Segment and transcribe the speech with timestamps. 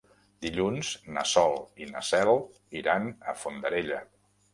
[0.43, 1.53] Dilluns na Sol
[1.85, 2.31] i na Cel
[2.81, 4.01] iran a Fondarella.